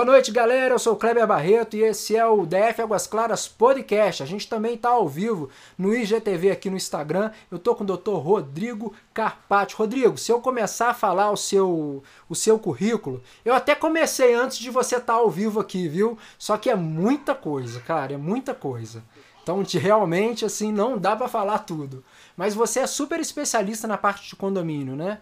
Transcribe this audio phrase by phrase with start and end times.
[0.00, 0.72] Boa noite, galera.
[0.72, 4.22] Eu sou o Kleber Barreto e esse é o DF Águas Claras Podcast.
[4.22, 7.30] A gente também está ao vivo no IGTV aqui no Instagram.
[7.50, 8.12] Eu tô com o Dr.
[8.12, 9.76] Rodrigo Carpati.
[9.76, 14.56] Rodrigo, se eu começar a falar o seu, o seu currículo, eu até comecei antes
[14.56, 16.16] de você estar tá ao vivo aqui, viu?
[16.38, 19.04] Só que é muita coisa, cara, é muita coisa.
[19.42, 22.02] Então, realmente, assim, não dá para falar tudo.
[22.34, 25.18] Mas você é super especialista na parte de condomínio, né?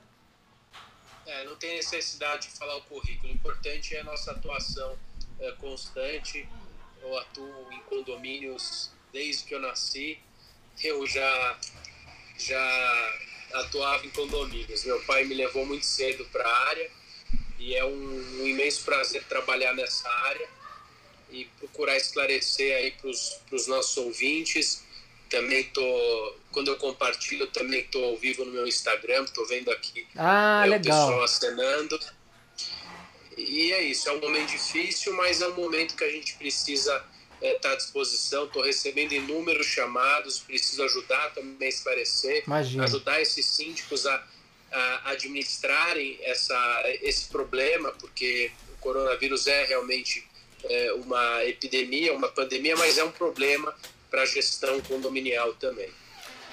[1.28, 3.30] É, não tem necessidade de falar o currículo.
[3.30, 4.98] O importante é a nossa atuação
[5.38, 6.48] é, constante.
[7.02, 10.18] Eu atuo em condomínios desde que eu nasci.
[10.82, 11.58] Eu já,
[12.38, 13.18] já
[13.52, 14.84] atuava em condomínios.
[14.84, 16.90] Meu pai me levou muito cedo para a área
[17.58, 20.48] e é um, um imenso prazer trabalhar nessa área
[21.30, 24.82] e procurar esclarecer aí para os nossos ouvintes
[25.28, 30.06] também tô quando eu compartilho também tô ao vivo no meu Instagram tô vendo aqui
[30.16, 30.98] ah, é, legal.
[30.98, 32.00] o pessoal acenando
[33.36, 36.92] e é isso é um momento difícil mas é um momento que a gente precisa
[37.40, 42.84] estar é, tá à disposição estou recebendo inúmeros chamados preciso ajudar também a esclarecer Imagina.
[42.84, 44.26] ajudar esses síndicos a,
[44.72, 50.26] a administrarem essa esse problema porque o coronavírus é realmente
[50.64, 53.74] é, uma epidemia uma pandemia mas é um problema
[54.10, 55.88] para a gestão condominial também.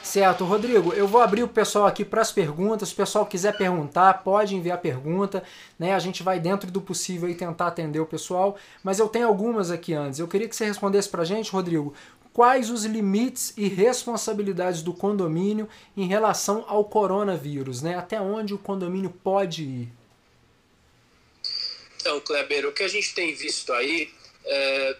[0.06, 2.90] Certo, Rodrigo, eu vou abrir o pessoal aqui para as perguntas.
[2.90, 5.44] Se o pessoal quiser perguntar, pode enviar pergunta,
[5.80, 5.96] né?
[5.96, 9.72] A gente vai dentro do possível e tentar atender o pessoal, mas eu tenho algumas
[9.72, 10.20] aqui antes.
[10.20, 11.92] Eu queria que você respondesse para a gente, Rodrigo,
[12.32, 15.68] quais os limites e responsabilidades do condomínio
[15.98, 17.98] em relação ao coronavírus, né?
[17.98, 19.90] Até onde o condomínio pode ir?
[22.00, 24.12] Então, Kleber, o que a gente tem visto aí,
[24.46, 24.98] é,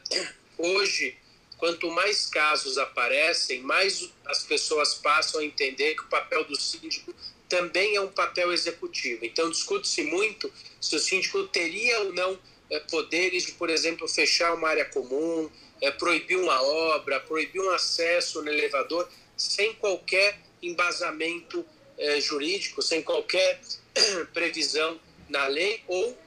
[0.58, 1.16] hoje
[1.58, 7.14] quanto mais casos aparecem, mais as pessoas passam a entender que o papel do síndico
[7.48, 9.24] também é um papel executivo.
[9.24, 10.52] Então, discute-se muito
[10.82, 12.40] se o síndico teria ou não
[12.70, 15.50] é, poderes de, por exemplo, fechar uma área comum,
[15.82, 21.66] é, proibir uma obra, proibir um acesso no elevador, sem qualquer embasamento
[21.98, 23.62] é, jurídico, sem qualquer
[24.34, 25.00] previsão
[25.30, 26.18] na lei ou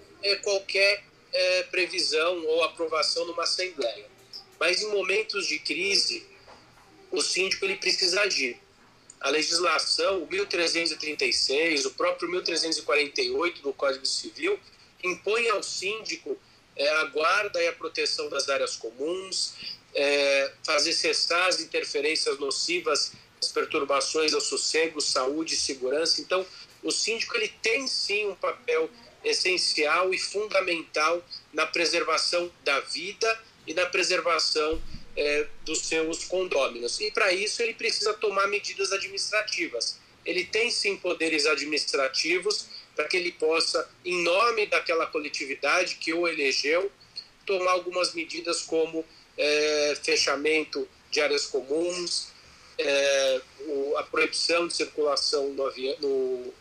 [0.42, 1.04] qualquer
[1.70, 4.07] previsão ou aprovação numa assembleia.
[4.58, 6.26] Mas em momentos de crise,
[7.10, 8.58] o síndico ele precisa agir.
[9.20, 14.58] A legislação, o 1336, o próprio 1348 do Código Civil,
[15.02, 16.36] impõe ao síndico
[16.76, 19.54] é, a guarda e a proteção das áreas comuns,
[19.94, 26.20] é, fazer cessar as interferências nocivas, as perturbações ao sossego, saúde e segurança.
[26.20, 26.46] Então,
[26.82, 28.88] o síndico ele tem sim um papel
[29.24, 34.80] essencial e fundamental na preservação da vida e na preservação
[35.16, 37.00] é, dos seus condôminos.
[37.00, 39.98] E para isso ele precisa tomar medidas administrativas.
[40.24, 46.26] Ele tem sim poderes administrativos para que ele possa, em nome daquela coletividade que o
[46.26, 46.90] elegeu,
[47.46, 49.04] tomar algumas medidas como
[49.36, 52.28] é, fechamento de áreas comuns,
[52.78, 56.54] é, o, a proibição de circulação no, no,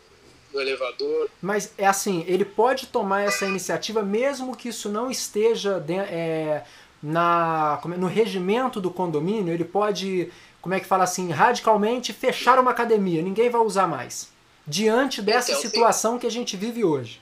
[0.52, 1.30] no elevador.
[1.40, 6.64] Mas é assim, ele pode tomar essa iniciativa mesmo que isso não esteja de, é,
[7.02, 12.58] na, é, no regimento do condomínio, ele pode, como é que fala assim, radicalmente fechar
[12.58, 14.28] uma academia, ninguém vai usar mais.
[14.66, 17.20] Diante dessa então, situação que a gente vive hoje.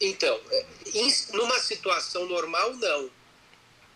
[0.00, 0.64] Então, é,
[1.32, 3.10] numa situação normal, não.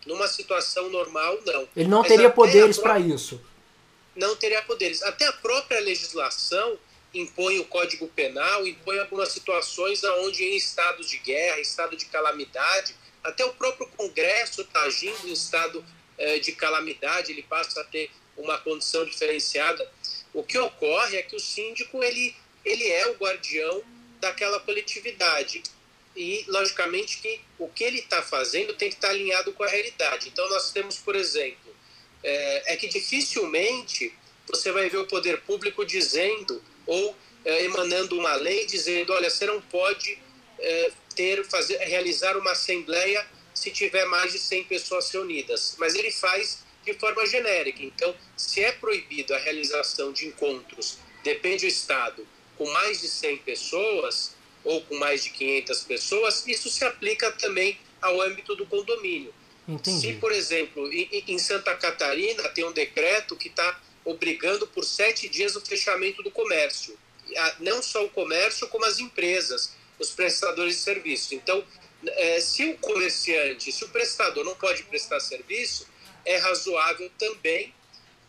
[0.05, 1.67] Numa situação normal, não.
[1.75, 3.41] Ele não Mas teria poderes para isso.
[4.15, 5.01] Não teria poderes.
[5.03, 6.77] Até a própria legislação
[7.13, 12.95] impõe o Código Penal, impõe algumas situações onde em estado de guerra, estado de calamidade,
[13.23, 15.85] até o próprio Congresso está agindo em estado
[16.17, 19.89] eh, de calamidade, ele passa a ter uma condição diferenciada.
[20.33, 23.83] O que ocorre é que o síndico ele, ele é o guardião
[24.19, 25.63] daquela coletividade.
[26.15, 29.67] E, logicamente, que o que ele está fazendo tem que estar tá alinhado com a
[29.67, 30.29] realidade.
[30.29, 31.73] Então, nós temos, por exemplo,
[32.23, 34.13] é, é, que dificilmente
[34.47, 37.15] você vai ver o poder público dizendo ou
[37.45, 40.19] é, emanando uma lei dizendo: olha, você não pode
[40.61, 46.11] é, ter, fazer, realizar uma assembleia se tiver mais de 100 pessoas reunidas, mas ele
[46.11, 47.83] faz de forma genérica.
[47.83, 52.27] Então, se é proibido a realização de encontros, depende do Estado,
[52.57, 57.77] com mais de 100 pessoas ou com mais de 500 pessoas, isso se aplica também
[58.01, 59.33] ao âmbito do condomínio.
[59.67, 59.99] Entendi.
[59.99, 65.55] Se, por exemplo, em Santa Catarina tem um decreto que está obrigando por sete dias
[65.55, 66.97] o fechamento do comércio.
[67.59, 71.35] Não só o comércio, como as empresas os prestadores de serviço.
[71.35, 71.63] Então,
[72.05, 75.87] é, se o comerciante, se o prestador não pode prestar serviço,
[76.25, 77.73] é razoável também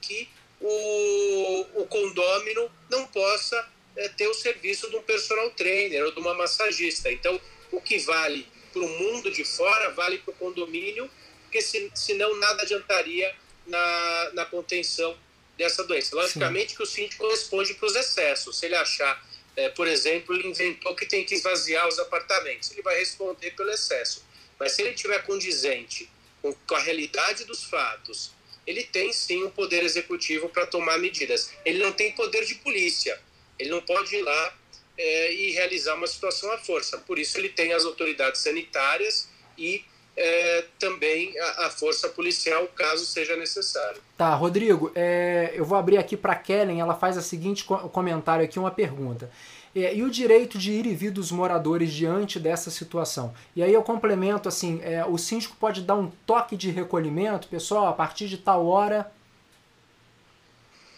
[0.01, 0.29] que
[0.61, 6.21] o, o condômino não possa é, ter o serviço de um personal trainer ou de
[6.21, 7.11] uma massagista.
[7.11, 7.41] Então,
[7.71, 11.11] o que vale para o mundo de fora, vale para o condomínio,
[11.43, 13.35] porque se, senão nada adiantaria
[13.67, 15.17] na, na contenção
[15.57, 16.15] dessa doença.
[16.17, 16.77] Logicamente Sim.
[16.77, 18.59] que o síndico responde para os excessos.
[18.59, 19.23] Se ele achar,
[19.57, 23.71] é, por exemplo, ele inventou que tem que esvaziar os apartamentos, ele vai responder pelo
[23.71, 24.25] excesso.
[24.59, 26.09] Mas se ele tiver condizente
[26.41, 28.33] com, a realidade dos fatos,
[28.67, 31.53] ele tem sim um poder executivo para tomar medidas.
[31.65, 33.21] Ele não tem poder de polícia.
[33.59, 34.57] Ele não pode ir lá
[34.97, 36.99] é, e realizar uma situação à força.
[36.99, 39.29] Por isso ele tem as autoridades sanitárias
[39.59, 39.85] e
[40.17, 44.01] é, também a, a, força policial, caso seja necessário.
[44.17, 48.59] Tá, Rodrigo, é, eu vou abrir aqui para Kellen, ela faz o seguinte comentário aqui,
[48.59, 49.31] uma pergunta.
[49.75, 53.33] É, e o direito de ir e vir dos moradores diante dessa situação?
[53.57, 57.87] E aí eu complemento assim, é, o síndico pode dar um toque de recolhimento, pessoal,
[57.87, 59.11] a partir de tal hora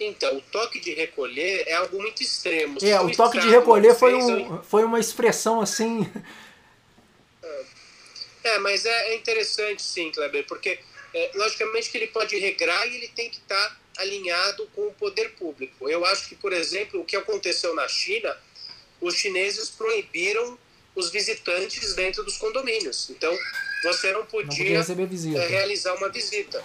[0.01, 2.79] então, o toque de recolher é algo muito extremo.
[2.83, 6.11] É, o toque de recolher foi, um, foi uma expressão assim.
[8.45, 10.79] É, mas é, é interessante sim, Kleber, porque
[11.15, 14.93] é, logicamente que ele pode regrar e ele tem que estar tá alinhado com o
[14.93, 15.89] poder público.
[15.89, 18.37] Eu acho que, por exemplo, o que aconteceu na China,
[19.01, 20.59] os chineses proibiram
[20.95, 23.09] os visitantes dentro dos condomínios.
[23.11, 23.37] Então,
[23.83, 26.63] você não podia, não podia realizar uma visita.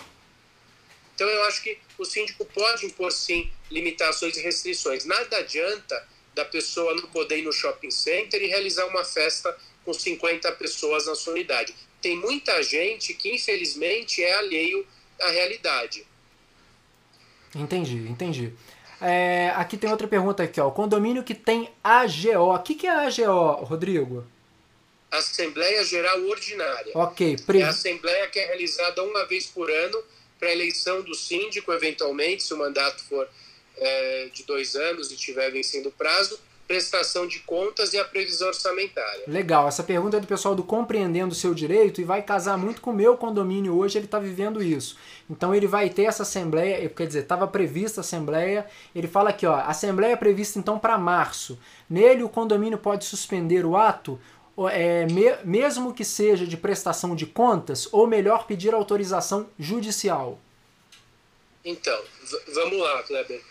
[1.16, 5.06] Então, eu acho que o síndico pode impor, sim, limitações e restrições.
[5.06, 6.08] Nada adianta
[6.40, 11.06] da pessoa não poder ir no shopping center e realizar uma festa com 50 pessoas
[11.06, 11.76] na sua unidade.
[12.02, 14.88] Tem muita gente que, infelizmente, é alheio
[15.22, 16.08] à realidade.
[17.54, 18.54] Entendi, entendi.
[19.02, 20.68] É, aqui tem outra pergunta aqui, ó.
[20.68, 22.54] O condomínio que tem AGO.
[22.54, 24.26] O que, que é AGO, Rodrigo?
[25.12, 26.92] Assembleia Geral Ordinária.
[26.96, 27.38] Ok.
[27.46, 27.60] Pre...
[27.60, 30.02] É a assembleia que é realizada uma vez por ano
[30.40, 33.28] para eleição do síndico, eventualmente, se o mandato for
[33.80, 38.48] é, de dois anos e estiver vencendo o prazo, prestação de contas e a previsão
[38.48, 39.24] orçamentária.
[39.26, 42.80] Legal, essa pergunta é do pessoal do Compreendendo o Seu Direito e vai casar muito
[42.80, 44.96] com o meu condomínio hoje, ele está vivendo isso.
[45.28, 49.48] Então ele vai ter essa assembleia, quer dizer, estava prevista a assembleia, ele fala aqui,
[49.48, 51.58] ó, assembleia prevista então para março.
[51.90, 54.20] Nele o condomínio pode suspender o ato
[54.68, 60.40] é, me, mesmo que seja de prestação de contas, ou melhor, pedir autorização judicial?
[61.64, 62.00] Então,
[62.54, 63.42] vamos lá, Kleber.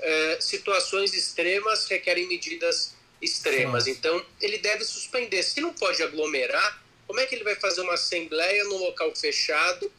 [0.00, 3.86] É, situações extremas requerem medidas extremas.
[3.86, 5.42] Então, ele deve suspender.
[5.42, 9.90] Se não pode aglomerar, como é que ele vai fazer uma assembleia num local fechado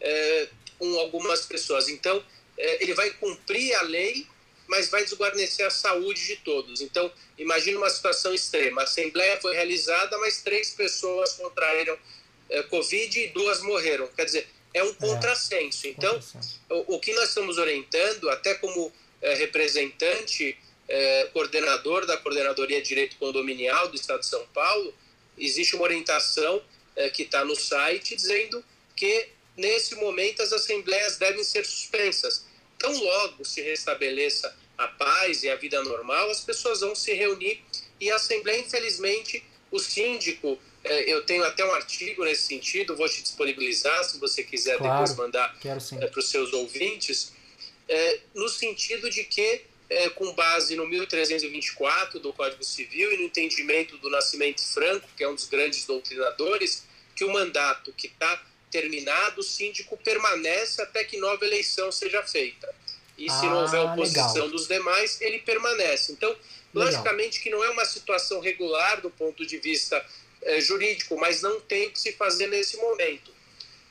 [0.00, 1.88] é, com algumas pessoas?
[1.88, 2.24] Então,
[2.56, 4.26] é, ele vai cumprir a lei
[4.68, 6.82] mas vai desguarnecer a saúde de todos.
[6.82, 8.82] Então, imagine uma situação extrema.
[8.82, 11.98] A assembleia foi realizada, mas três pessoas contraíram
[12.50, 14.06] é, Covid e duas morreram.
[14.08, 15.88] Quer dizer, é um é, contrassenso.
[15.88, 16.20] Então,
[16.68, 20.56] o, o, que nós estamos orientando, até como representante,
[21.32, 24.94] coordenador da Coordenadoria de Direito Condominial do Estado de São Paulo,
[25.36, 26.62] existe uma orientação
[27.14, 28.64] que está no site dizendo
[28.96, 32.46] que, nesse momento, as assembleias devem ser suspensas.
[32.78, 37.62] Tão logo se restabeleça a paz e a vida normal, as pessoas vão se reunir
[38.00, 43.20] e a Assembleia, infelizmente, o síndico, eu tenho até um artigo nesse sentido, vou te
[43.20, 47.32] disponibilizar se você quiser claro, depois mandar para os seus ouvintes,
[47.88, 53.22] é, no sentido de que, é, com base no 1324 do Código Civil e no
[53.24, 56.84] entendimento do Nascimento Franco, que é um dos grandes doutrinadores,
[57.16, 62.72] que o mandato que está terminado, o síndico permanece até que nova eleição seja feita.
[63.16, 64.48] E se ah, não houver oposição legal.
[64.50, 66.12] dos demais, ele permanece.
[66.12, 66.36] Então,
[66.72, 70.04] logicamente que não é uma situação regular do ponto de vista
[70.42, 73.32] é, jurídico, mas não tem que se fazer nesse momento.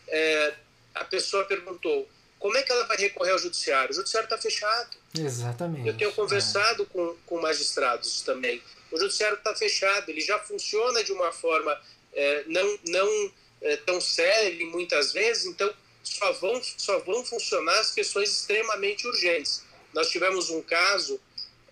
[0.07, 0.53] É,
[0.95, 2.07] a pessoa perguntou,
[2.39, 3.91] como é que ela vai recorrer ao judiciário?
[3.91, 4.97] O judiciário está fechado.
[5.17, 5.87] Exatamente.
[5.87, 6.85] Eu tenho conversado é.
[6.85, 8.61] com, com magistrados também.
[8.91, 11.79] O judiciário está fechado, ele já funciona de uma forma
[12.13, 15.71] é, não, não é, tão sério muitas vezes, então
[16.03, 19.63] só vão, só vão funcionar as questões extremamente urgentes.
[19.93, 21.19] Nós tivemos um caso,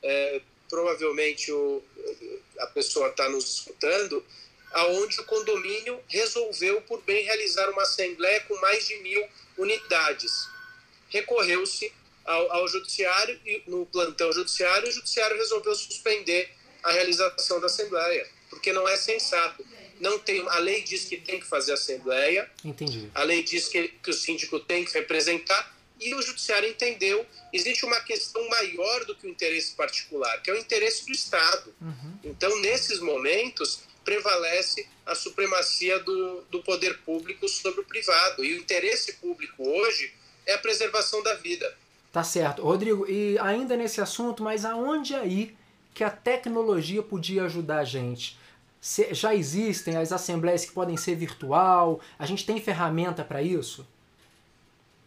[0.04, 1.82] é, provavelmente o,
[2.60, 4.26] a pessoa está nos escutando,
[4.72, 9.26] aonde o condomínio resolveu por bem realizar uma assembleia com mais de mil
[9.58, 10.50] unidades.
[11.10, 11.92] Recorreu-se
[12.26, 16.50] ao, ao judiciário e no plantão judiciário, o judiciário resolveu suspender
[16.84, 19.66] a realização da assembleia, porque não é sensato
[20.00, 22.50] não tem, a lei diz que tem que fazer assembleia.
[22.64, 23.10] Entendi.
[23.14, 27.86] A lei diz que, que o síndico tem que representar e o judiciário entendeu existe
[27.86, 31.74] uma questão maior do que o interesse particular, que é o interesse do Estado.
[31.80, 32.20] Uhum.
[32.26, 38.44] Então, nesses momentos, prevalece a supremacia do, do poder público sobre o privado.
[38.44, 40.14] E o interesse público hoje
[40.46, 41.76] é a preservação da vida.
[42.12, 42.62] Tá certo.
[42.62, 45.56] Rodrigo, e ainda nesse assunto, mas aonde aí
[45.94, 48.38] que a tecnologia podia ajudar a gente?
[49.12, 52.00] já existem as assembleias que podem ser virtual?
[52.20, 53.88] A gente tem ferramenta para isso?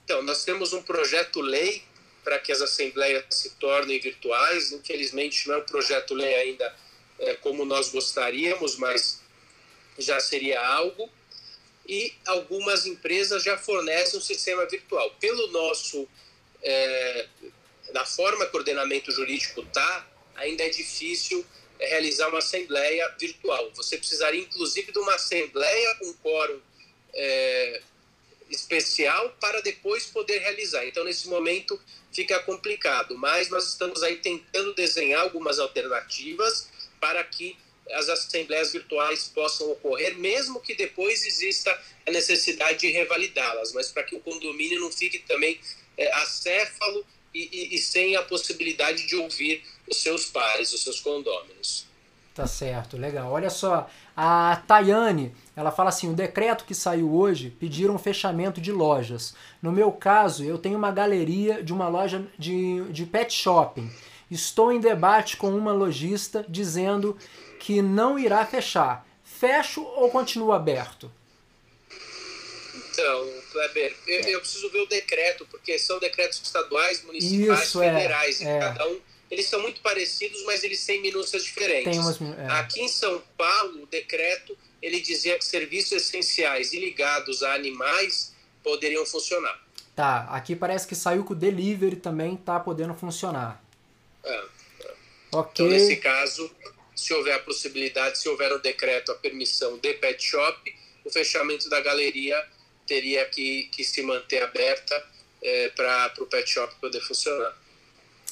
[0.04, 1.85] Então, nós temos um projeto-lei
[2.25, 4.73] para que as assembleias se tornem virtuais.
[4.73, 6.75] Infelizmente, não é um projeto-lei ainda
[7.21, 9.23] é, como nós gostaríamos, mas
[9.97, 11.09] já seria algo.
[11.88, 15.11] E algumas empresas já fornecem um sistema virtual.
[15.18, 16.07] Pelo nosso,
[16.62, 17.26] é,
[17.92, 21.45] na forma que o ordenamento jurídico está, ainda é difícil
[21.78, 23.71] é, realizar uma assembleia virtual.
[23.75, 26.61] Você precisaria, inclusive, de uma assembleia com quórum
[27.14, 27.83] é,
[28.50, 30.85] especial para depois poder realizar.
[30.87, 31.80] Então, nesse momento,
[32.12, 36.68] fica complicado, mas nós estamos aí tentando desenhar algumas alternativas
[37.00, 37.57] para que
[37.92, 41.76] as assembleias virtuais possam ocorrer, mesmo que depois exista
[42.07, 45.61] a necessidade de revalidá-las, mas para que o condomínio não fique também
[45.97, 47.04] é, acéfalo
[47.35, 51.87] e, e, e sem a possibilidade de ouvir os seus pares, os seus condôminos.
[52.38, 53.33] Tá certo, legal.
[53.33, 58.61] Olha só, a Tayane, ela fala assim: o decreto que saiu hoje pediram um fechamento
[58.61, 59.35] de lojas.
[59.61, 63.90] No meu caso, eu tenho uma galeria de uma loja de, de pet shopping.
[64.30, 67.16] Estou em debate com uma lojista dizendo
[67.58, 69.06] que não irá fechar.
[69.25, 71.11] Fecho ou continuo aberto?
[72.90, 77.94] Então, Kleber, eu, eu, preciso ver o decreto, porque são decretos estaduais, municipais, Isso, é,
[77.94, 78.58] federais, é, e é.
[78.58, 81.99] cada um eles são muito parecidos, mas eles têm minúcias diferentes.
[81.99, 82.47] Umas, é.
[82.49, 88.32] Aqui em São Paulo, o decreto ele dizia que serviços essenciais e ligados a animais
[88.62, 89.61] poderiam funcionar.
[89.94, 93.62] Tá, aqui parece que saiu que o delivery também está podendo funcionar.
[94.28, 94.44] É,
[94.85, 94.94] é.
[95.32, 95.64] Ok.
[95.64, 96.50] Então, nesse caso,
[96.94, 101.68] se houver a possibilidade, se houver o decreto, a permissão de pet shop, o fechamento
[101.70, 102.37] da galeria
[102.87, 105.06] teria que, que se manter aberta
[105.42, 107.56] é, para o pet shop poder funcionar.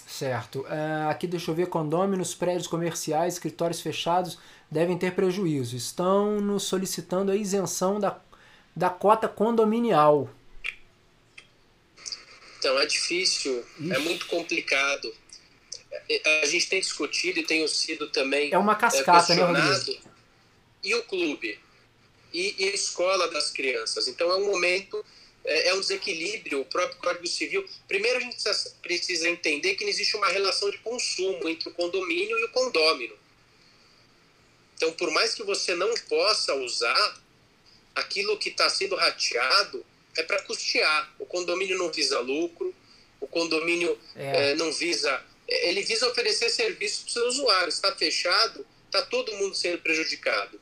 [0.06, 0.60] Certo.
[0.60, 4.38] Uh, aqui deixa eu ver, condôminos, prédios comerciais, escritórios fechados
[4.70, 5.76] devem ter prejuízo.
[5.76, 8.18] Estão nos solicitando a isenção da,
[8.74, 10.30] da cota condominial.
[12.58, 13.92] Então é difícil, Ixi.
[13.92, 15.12] é muito complicado.
[16.42, 18.52] A gente tem discutido e tem sido também.
[18.52, 19.80] É uma cascata, é, né?
[20.82, 21.58] E o clube?
[22.32, 24.08] E, e a escola das crianças?
[24.08, 25.04] Então é um momento
[25.46, 27.64] é, é um desequilíbrio, o próprio Código Civil.
[27.86, 28.36] Primeiro, a gente
[28.82, 33.14] precisa entender que não existe uma relação de consumo entre o condomínio e o condômino.
[34.76, 37.22] Então, por mais que você não possa usar,
[37.94, 39.84] aquilo que está sendo rateado
[40.16, 41.14] é para custear.
[41.18, 42.74] O condomínio não visa lucro,
[43.20, 44.50] o condomínio é.
[44.50, 45.22] É, não visa.
[45.48, 47.74] Ele visa oferecer serviço para os seus usuários.
[47.76, 50.60] Está fechado, está todo mundo sendo prejudicado.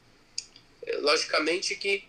[0.87, 2.05] É, logicamente que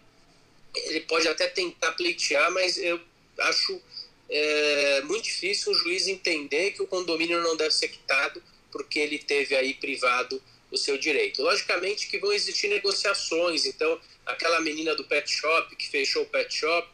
[0.75, 2.99] ele pode até tentar pleitear, mas eu
[3.39, 3.81] acho
[4.29, 8.41] é, muito difícil o juiz entender que o condomínio não deve ser quitado
[8.71, 10.41] porque ele teve aí privado
[10.71, 11.41] o seu direito.
[11.41, 16.53] Logicamente que vão existir negociações, então aquela menina do pet shop que fechou o pet
[16.53, 16.89] shop,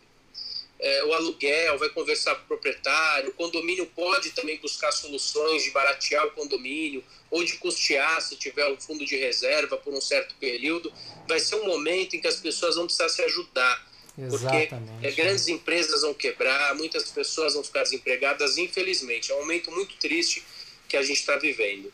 [0.81, 5.69] é, o aluguel, vai conversar com o proprietário, o condomínio pode também buscar soluções de
[5.69, 10.33] baratear o condomínio ou de custear se tiver um fundo de reserva por um certo
[10.39, 10.91] período.
[11.27, 13.91] Vai ser um momento em que as pessoas vão precisar se ajudar.
[14.17, 14.69] Exatamente.
[14.69, 19.31] Porque é, grandes empresas vão quebrar, muitas pessoas vão ficar desempregadas, infelizmente.
[19.31, 20.43] É um momento muito triste
[20.87, 21.93] que a gente está vivendo.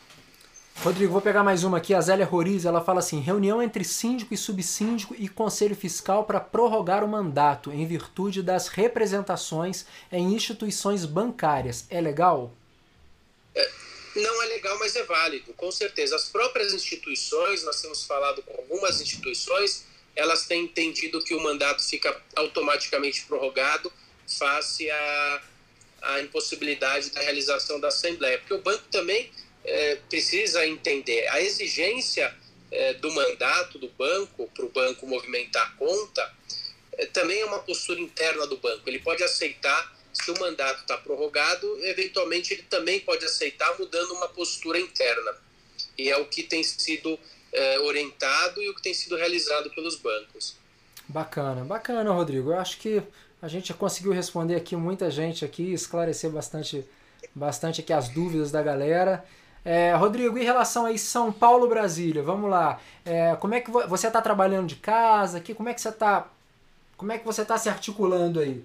[0.82, 1.92] Rodrigo, vou pegar mais uma aqui.
[1.92, 6.38] A Zélia Roriz, ela fala assim: reunião entre síndico e subsíndico e conselho fiscal para
[6.38, 11.84] prorrogar o mandato em virtude das representações em instituições bancárias.
[11.90, 12.54] É legal?
[13.56, 13.68] É,
[14.14, 16.14] não é legal, mas é válido, com certeza.
[16.14, 21.82] As próprias instituições, nós temos falado com algumas instituições, elas têm entendido que o mandato
[21.82, 23.92] fica automaticamente prorrogado
[24.28, 25.42] face à,
[26.02, 28.38] à impossibilidade da realização da Assembleia.
[28.38, 29.28] Porque o banco também
[29.64, 32.34] é, precisa entender a exigência
[32.70, 36.38] é, do mandato do banco para o banco movimentar a conta
[36.98, 38.82] é, também é uma postura interna do banco.
[38.86, 44.28] Ele pode aceitar se o mandato está prorrogado, eventualmente ele também pode aceitar mudando uma
[44.28, 45.34] postura interna.
[45.96, 47.18] E é o que tem sido
[47.52, 50.56] é, orientado e o que tem sido realizado pelos bancos.
[51.06, 52.50] Bacana, bacana, Rodrigo.
[52.50, 53.02] Eu acho que
[53.40, 56.84] a gente conseguiu responder aqui muita gente aqui, esclarecer bastante,
[57.34, 59.24] bastante aqui as dúvidas da galera.
[59.70, 62.80] É, Rodrigo, em relação aí São Paulo, Brasília, vamos lá.
[63.04, 65.52] É, como é que você está trabalhando de casa aqui?
[65.52, 66.26] Como é que você está?
[66.96, 68.64] Como é que você está se articulando aí?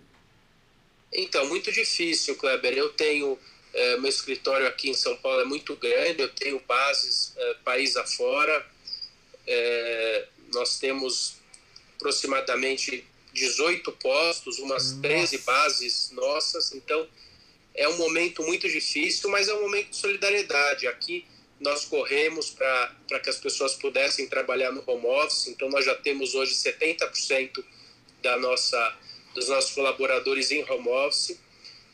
[1.11, 2.71] Então, muito difícil, Kleber.
[2.71, 3.37] Eu tenho
[3.73, 6.21] é, meu escritório aqui em São Paulo é muito grande.
[6.21, 8.65] Eu tenho bases é, país afora.
[9.45, 11.35] É, nós temos
[11.97, 15.01] aproximadamente 18 postos, umas Nossa.
[15.01, 16.71] 13 bases nossas.
[16.71, 17.05] Então,
[17.75, 20.87] é um momento muito difícil, mas é um momento de solidariedade.
[20.87, 21.25] Aqui
[21.59, 26.35] nós corremos para que as pessoas pudessem trabalhar no home office, então nós já temos
[26.35, 27.63] hoje 70%
[28.21, 28.97] da nossa,
[29.33, 31.39] dos nossos colaboradores em home office.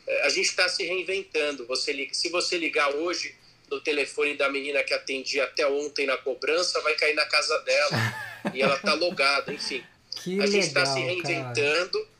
[0.06, 1.66] É, a gente está se reinventando.
[1.66, 3.34] Você, se você ligar hoje
[3.70, 7.96] no telefone da menina que atendia até ontem na cobrança, vai cair na casa dela
[8.52, 9.82] e ela está logada, enfim.
[10.22, 12.10] Que a gente está se reinventando cara.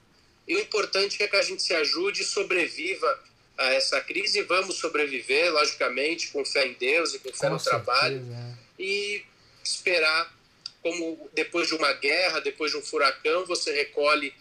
[0.46, 3.29] e o importante é que a gente se ajude e sobreviva
[3.60, 4.42] a essa crise.
[4.42, 8.36] Vamos sobreviver, logicamente, com fé em Deus e com fé Com no trabalho certeza,
[8.78, 8.82] é.
[8.82, 9.22] e
[9.62, 10.34] esperar
[10.82, 14.32] como depois de uma guerra, depois de um furacão, você recolhe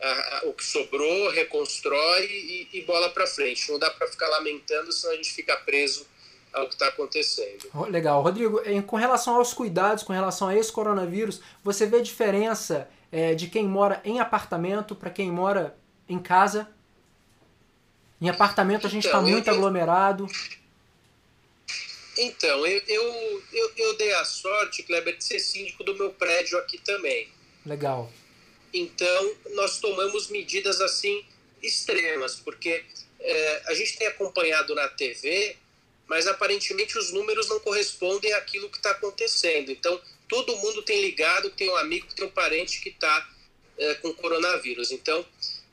[0.00, 3.70] ah, o que sobrou, reconstrói e, e bola para frente.
[3.70, 6.06] Não dá para ficar lamentando, senão a gente fica preso
[6.52, 7.66] ao que está acontecendo.
[7.88, 8.22] Legal.
[8.22, 13.34] Rodrigo, em- com relação aos cuidados, com relação a esse coronavírus, você vê diferença é,
[13.34, 15.74] de quem mora em apartamento para quem mora
[16.08, 16.68] em casa?
[18.20, 20.26] Em apartamento a gente está Então, muito eu- aglomerado.
[22.18, 26.58] Então, eu, eu, eu, eu dei a sorte, Kleber, de ser síndico do meu prédio
[26.58, 27.28] aqui também.
[27.64, 28.10] Legal.
[28.72, 31.24] Então, nós tomamos medidas assim
[31.62, 32.84] extremas, porque
[33.20, 35.56] é, a gente tem acompanhado na TV,
[36.06, 39.70] mas aparentemente os números não correspondem àquilo que está acontecendo.
[39.70, 43.28] Então, todo mundo tem ligado tem um amigo, tem um parente que está
[44.00, 44.90] com coronavírus.
[44.90, 45.24] Então,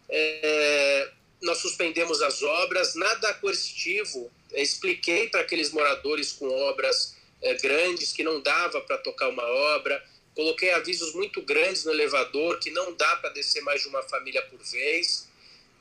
[0.10, 1.10] é,
[1.44, 4.32] nós suspendemos as obras, nada coercitivo.
[4.54, 10.04] Expliquei para aqueles moradores com obras é, grandes que não dava para tocar uma obra.
[10.34, 14.42] Coloquei avisos muito grandes no elevador que não dá para descer mais de uma família
[14.44, 15.28] por vez.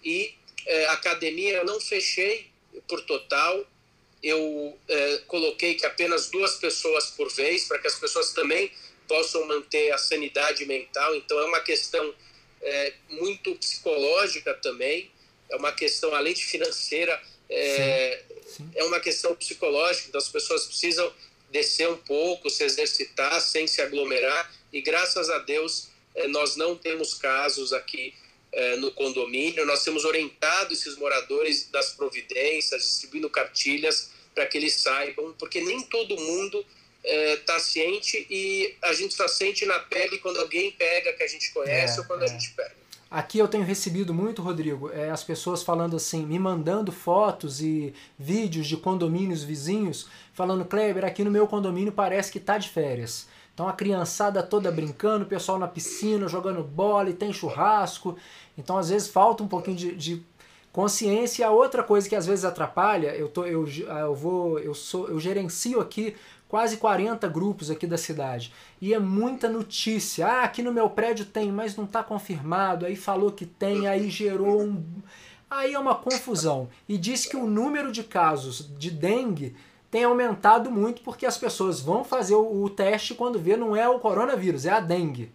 [0.05, 0.35] E
[0.67, 2.51] é, academia eu não fechei
[2.89, 3.65] por total.
[4.23, 8.71] Eu é, coloquei que apenas duas pessoas por vez, para que as pessoas também
[9.09, 11.15] possam manter a sanidade mental.
[11.15, 12.15] Então é uma questão
[12.61, 15.11] é, muito psicológica também.
[15.53, 18.71] É uma questão, além de financeira, é, Sim.
[18.75, 20.09] é uma questão psicológica.
[20.09, 21.13] Então as pessoas precisam
[21.51, 24.51] descer um pouco, se exercitar sem se aglomerar.
[24.73, 28.15] E graças a Deus eh, nós não temos casos aqui
[28.51, 29.67] eh, no condomínio.
[29.67, 35.83] Nós temos orientado esses moradores das providências, distribuindo cartilhas para que eles saibam, porque nem
[35.83, 36.65] todo mundo
[37.05, 41.51] está ciente e a gente só sente na pele quando alguém pega que a gente
[41.51, 42.27] conhece É, ou quando é.
[42.27, 42.82] a gente pega.
[43.13, 47.93] Aqui eu tenho recebido muito, Rodrigo, é, as pessoas falando assim, me mandando fotos e
[48.19, 53.29] vídeos de condomínios vizinhos, falando, Kleber, aqui no meu condomínio parece que tá de férias.
[53.53, 58.17] Então a criançada toda brincando, o pessoal na piscina, jogando bola e tem churrasco.
[58.57, 60.23] Então às vezes falta um pouquinho de, de
[60.73, 61.43] consciência.
[61.43, 65.09] E a outra coisa que às vezes atrapalha, eu, tô, eu, eu vou, eu sou,
[65.09, 66.17] eu gerencio aqui
[66.53, 68.53] quase 40 grupos aqui da cidade.
[68.79, 70.27] E é muita notícia.
[70.27, 72.85] Ah, aqui no meu prédio tem, mas não está confirmado.
[72.85, 74.85] Aí falou que tem, aí gerou um.
[75.49, 76.69] Aí é uma confusão.
[76.87, 79.57] E diz que o número de casos de dengue
[79.91, 83.89] tem aumentado muito porque as pessoas vão fazer o, o teste quando vê não é
[83.89, 85.33] o coronavírus, é a dengue.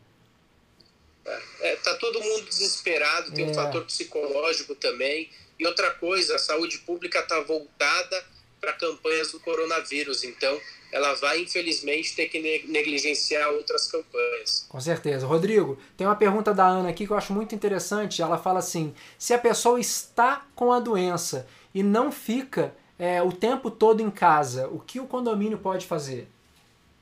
[1.62, 3.50] É, tá todo mundo desesperado, tem É.
[3.50, 5.32] um fator psicológico também.
[5.60, 8.24] E outra coisa, a saúde pública está voltada
[8.60, 10.60] para campanhas do coronavírus, então
[10.92, 14.66] ela vai infelizmente ter que ne- negligenciar outras campanhas.
[14.70, 15.26] Com certeza.
[15.26, 18.22] Rodrigo, tem uma pergunta da Ana aqui que eu acho muito interessante.
[18.22, 23.32] Ela fala assim: se a pessoa está com a doença e não fica é, o
[23.32, 26.28] tempo todo em casa, o que o condomínio pode fazer?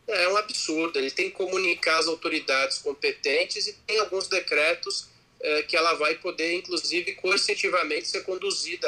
[0.08, 5.08] É um absurdo, ele tem que comunicar às autoridades competentes e tem alguns decretos
[5.42, 8.88] eh, que ela vai poder, inclusive, coercitivamente ser conduzida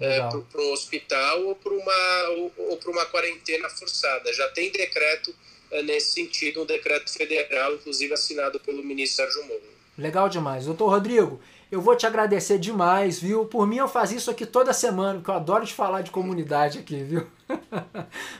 [0.00, 0.46] Legal.
[0.50, 4.32] para um hospital ou para uma, ou, ou pra uma quarentena forçada.
[4.32, 5.34] Já tem decreto
[5.70, 9.78] eh, nesse sentido, um decreto federal, inclusive assinado pelo ministro Sérgio Moro.
[9.96, 10.64] Legal demais.
[10.66, 13.44] Doutor Rodrigo, eu vou te agradecer demais, viu?
[13.46, 16.78] Por mim eu fazia isso aqui toda semana, porque eu adoro te falar de comunidade
[16.78, 17.26] aqui, viu?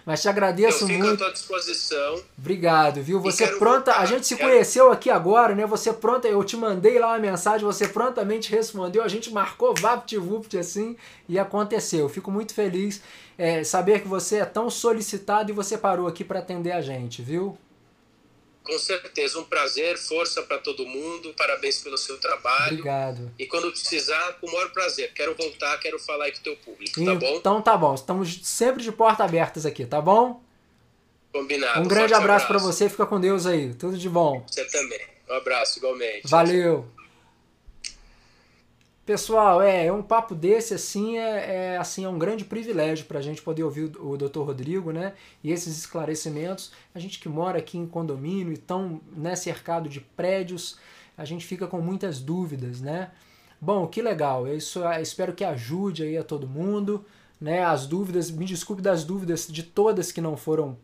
[0.05, 1.19] Mas te agradeço Eu fico à muito.
[1.19, 2.23] tua disposição.
[2.39, 3.21] Obrigado, viu?
[3.21, 3.93] Você pronta.
[3.93, 5.67] voltar, A gente se quero- conheceu aqui agora, né?
[5.67, 6.29] Você pronta.
[6.29, 9.03] Eu te mandei lá uma mensagem, você prontamente respondeu.
[9.03, 10.97] A gente marcou VaptVupt assim
[11.29, 12.01] e aconteceu.
[12.01, 13.01] Eu Fico muito feliz
[13.37, 17.23] é, saber que você é tão solicitado e você parou aqui para atender a gente,
[17.23, 17.57] viu?
[18.69, 22.75] Com certeza, um prazer, força para todo mundo, parabéns pelo seu trabalho.
[22.75, 23.33] Obrigado.
[23.39, 25.11] E quando precisar, com o maior prazer.
[25.15, 27.37] Quero voltar, quero falar aí com o teu público, tá bom?
[27.37, 27.95] Então tá bom.
[27.95, 30.43] Estamos sempre de porta abertas aqui, tá bom?
[31.33, 31.81] Combinado.
[31.81, 32.91] Um grande Forte abraço para você.
[32.91, 33.73] Fica com Deus aí.
[33.73, 34.45] Tudo de bom.
[34.47, 35.01] Você também.
[35.31, 36.29] Um abraço, igualmente.
[36.29, 36.87] Valeu.
[39.09, 43.19] Pessoal, é, é um papo desse assim é, é assim é um grande privilégio para
[43.19, 44.41] a gente poder ouvir o, Dr.
[44.41, 45.15] Rodrigo, né?
[45.43, 46.73] E esses esclarecimentos.
[46.95, 50.79] A gente que mora aqui em condomínio e tão né, cercado de prédios,
[51.17, 53.11] a gente fica com muitas dúvidas, né?
[53.59, 54.47] Bom, que legal.
[54.47, 57.03] Isso espero que ajude aí a todo mundo,
[57.41, 57.65] né?
[57.65, 60.77] As dúvidas, me desculpe das dúvidas de todas que não foram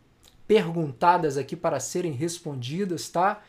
[0.47, 3.43] perguntadas aqui para serem respondidas, tá?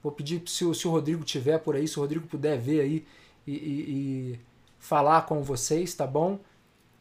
[0.00, 3.04] Vou pedir se se o Rodrigo tiver por aí, se o Rodrigo puder ver aí
[3.50, 4.40] e, e, e
[4.78, 6.38] falar com vocês, tá bom?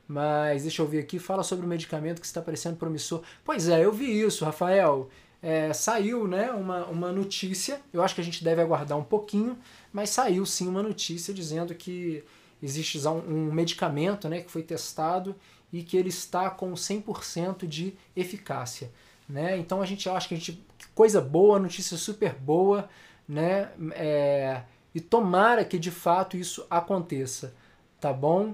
[0.08, 3.22] Mas deixa eu ver aqui, fala sobre o medicamento que está parecendo promissor.
[3.44, 5.10] Pois é, eu vi isso, Rafael.
[5.42, 9.58] É, saiu né, uma, uma notícia, eu acho que a gente deve aguardar um pouquinho,
[9.94, 12.24] mas saiu sim uma notícia dizendo que
[12.62, 15.36] existe um, um medicamento né, que foi testado
[15.72, 18.92] e que ele está com 100% de eficácia.
[19.30, 19.58] Né?
[19.58, 22.90] Então a gente acha que a gente coisa boa, notícia super boa,
[23.28, 23.70] né?
[23.92, 27.54] É, e tomara que de fato isso aconteça,
[28.00, 28.54] tá bom?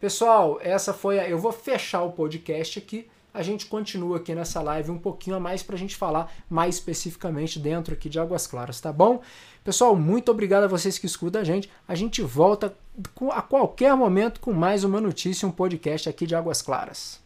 [0.00, 1.28] Pessoal, essa foi a.
[1.28, 3.08] Eu vou fechar o podcast aqui.
[3.32, 6.74] A gente continua aqui nessa live um pouquinho a mais para a gente falar mais
[6.74, 9.22] especificamente dentro aqui de Águas Claras, tá bom?
[9.64, 11.70] Pessoal, muito obrigado a vocês que escutam a gente.
[11.88, 12.76] A gente volta
[13.30, 17.22] a qualquer momento com mais uma notícia, um podcast aqui de Águas Claras.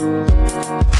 [0.00, 0.99] Música